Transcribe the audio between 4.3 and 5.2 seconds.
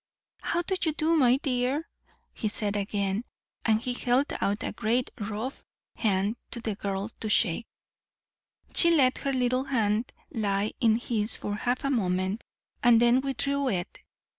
out a great